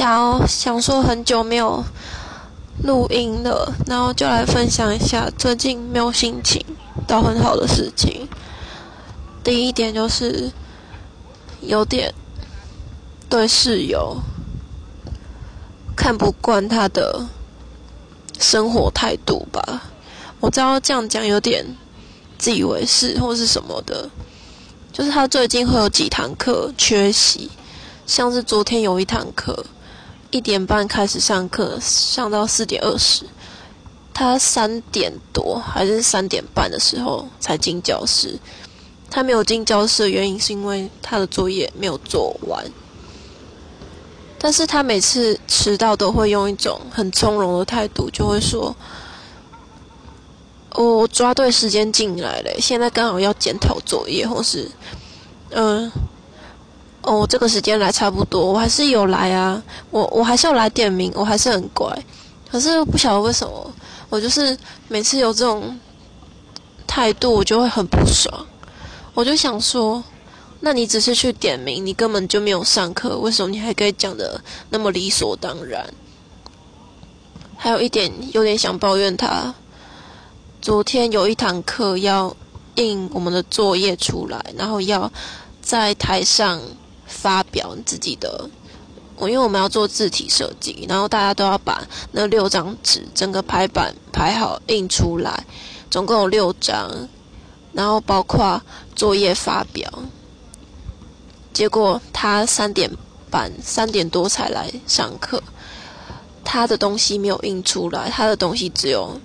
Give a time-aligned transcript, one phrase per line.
[0.00, 1.84] 想想说很久没有
[2.84, 6.64] 录音了，然后就来分享一下最近没有心情
[7.06, 8.26] 到很好的事情。
[9.44, 10.50] 第一点就是
[11.60, 12.14] 有点
[13.28, 14.16] 对室友
[15.94, 17.26] 看不惯他的
[18.38, 19.82] 生活态度吧。
[20.40, 21.62] 我知道这样讲有点
[22.38, 24.08] 自以为是或是什么的，
[24.94, 27.50] 就是他最近会有几堂课缺席。
[28.06, 29.64] 像是昨天有一堂课，
[30.30, 33.24] 一点半开始上课，上到四点二十，
[34.14, 38.38] 他三点多还是三点半的时候才进教室。
[39.10, 42.64] 他没有进教室的原因是因为他的作业没有做完。
[44.38, 48.74] 但是他每次迟到都会用一种很从容的态度，就会说
[50.74, 54.70] ：“我抓对时间进来了，现在刚好要检讨作业，或是
[55.50, 55.90] 嗯。”
[57.10, 59.60] 哦，这个时间来差不多，我还是有来啊，
[59.90, 61.92] 我我还是有来点名，我还是很乖。
[62.48, 63.74] 可是不晓得为什么，
[64.08, 65.76] 我就是每次有这种
[66.86, 68.46] 态度，我就会很不爽。
[69.12, 70.04] 我就想说，
[70.60, 75.92] 那你只是去点名，你根本就没有上课，为什么你还可以讲的那么理所当然？
[77.56, 79.52] 还有一点，有点想抱怨他。
[80.62, 82.36] 昨天有一堂课要
[82.76, 85.10] 印我们的作业出来，然后要
[85.60, 86.60] 在台上。
[87.10, 88.48] 发表自己的，
[89.16, 95.44] 我因为我们要做字体设计，然后大家都要把那六张纸整个排版排好印出来，
[95.90, 97.08] 总共有六张，
[97.72, 98.62] 然后包括
[98.96, 99.90] 作业发表。
[101.52, 102.90] 结果他三点
[103.28, 105.42] 半三点多才来上课，
[106.44, 109.20] 他的东西没有印出来，他的东西只有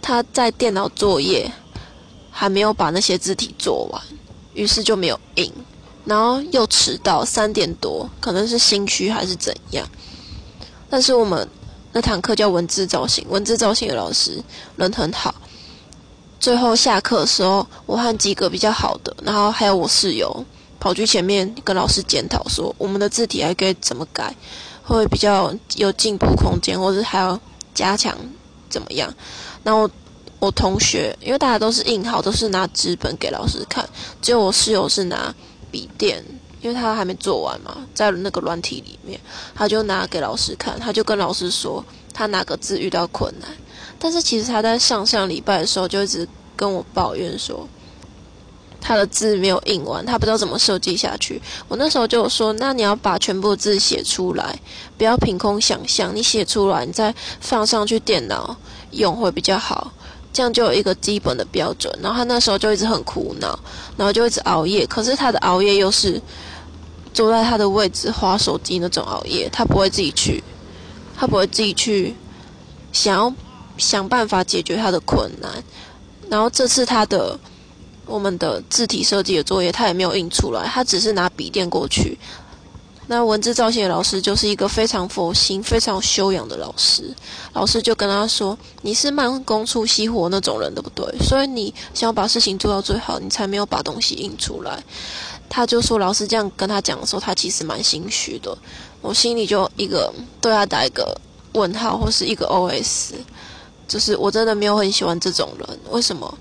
[0.00, 1.50] 他在电脑作业
[2.30, 4.00] 还没有把那些字体做完，
[4.54, 5.52] 于是就没有印。
[6.04, 9.86] 然后又迟到三点多，可能是心虚还是怎样。
[10.88, 11.48] 但是我们
[11.92, 14.42] 那堂课叫文字造型，文字造型的老师
[14.76, 15.34] 人很好。
[16.40, 20.44] 最后下课的时候，我和几个比较好的，然后还有我室友
[20.80, 24.34] 跑去前面跟老师检讨说，我们的字体还可以怎么改，
[24.82, 27.38] 会比较有进步空间，或者还要
[27.74, 28.16] 加强
[28.68, 29.14] 怎么样。
[29.62, 29.88] 然后
[30.38, 33.86] 我同学，因为大家都是印好，都是拿纸本给老师看，
[34.22, 35.34] 只有我室友是拿。
[35.70, 36.24] 笔电，
[36.60, 39.18] 因为他还没做完嘛，在那个软体里面，
[39.54, 43.50] 他就拿给老师看，他就跟老师说他哪个字遇到困难，
[43.98, 47.66] 但是其实他在上上礼拜的时候就一直跟我抱怨说
[48.82, 51.40] 他的字没有印完，他不知道怎么设计下去。
[51.68, 54.58] 我那时候就说，那你要把全部字写出来，
[54.96, 58.56] 不要凭空想象，你写出来，你再放上去电脑
[58.92, 59.92] 用会比较好。
[60.32, 63.58] 这样就有一个基本的标准，然后他那时候就一直很苦恼，
[63.96, 64.86] 然后就一直熬夜。
[64.86, 66.20] 可是他的熬夜又是
[67.12, 70.42] 坐在他的位置划手机那种熬夜，他不会自己去，
[71.16, 72.14] 他不会自己去
[72.92, 73.34] 想要
[73.76, 75.50] 想办法解决他的困难。
[76.28, 77.38] 然后这次他的
[78.06, 82.16] 我们的字体设计的作业，他也没有印出来，他只是拿笔电过去。
[83.10, 87.12] 那文字造型老师就是一个非常佛心、非常修养的老师。
[87.52, 91.04] 老师就跟他说：“你是慢工出细活那种人，对不对？
[91.18, 94.80] 所以你想要把事情做到最好，你才没有把东西印出来。”
[95.50, 98.56] 他就说：“老师这样跟他讲的时候，他其实蛮心虚的。”
[99.02, 101.20] 我心里就一个对他打一个
[101.54, 103.14] 问号，或是一个 O.S.，
[103.88, 105.80] 就是我真的没有很喜欢这种人。
[105.90, 106.32] 为什么？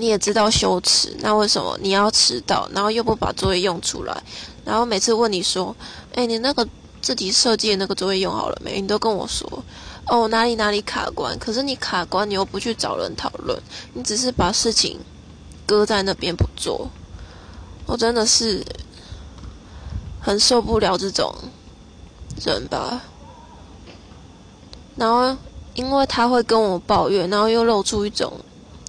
[0.00, 4.22] 你也知道羞耻，那为什么你要迟到，然后又不把作业用出来？
[4.64, 5.74] 然后每次问你说
[6.14, 6.64] ：“哎，你那个
[7.02, 9.64] 自己设计的那个作业用好了没？”你都跟我说
[10.06, 13.60] ：“哦，哪里哪里卡关。”可是你卡关，你又不去找人讨论，
[13.92, 15.00] 你只是把事情
[15.66, 16.88] 搁在那边不做。
[17.84, 18.64] 我真的是
[20.20, 21.34] 很受不了这种
[22.44, 23.02] 人吧。
[24.94, 25.36] 然后
[25.74, 28.32] 因为他会跟我抱怨，然后又露出一种。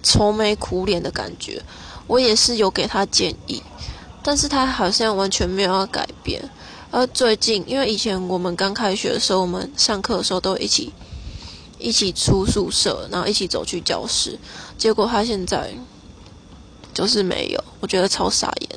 [0.10, 1.62] 愁眉苦脸的感觉，
[2.08, 3.62] 我也是有给他建议，
[4.24, 6.50] 但是他好像完全没有要改变。
[6.90, 10.92] 而最近，因为以前我们刚开学的时候，我们上课的时候都一起
[11.78, 14.40] 一起出宿舍，然后一起走去教室，
[14.80, 15.72] 结果他现在
[16.92, 18.69] 就是没有，我觉得超傻眼。